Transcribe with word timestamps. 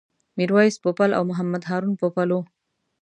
میرویس 0.37 0.75
پوپل 0.83 1.09
او 1.17 1.23
محمد 1.29 1.63
هارون 1.69 1.93
پوپل 1.99 2.29
و. 2.37 2.39